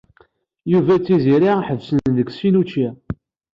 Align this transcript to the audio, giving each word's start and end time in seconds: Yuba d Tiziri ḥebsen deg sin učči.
Yuba 0.71 0.93
d 0.99 1.01
Tiziri 1.05 1.51
ḥebsen 1.67 1.99
deg 2.17 2.27
sin 2.37 2.59
učči. 2.61 2.87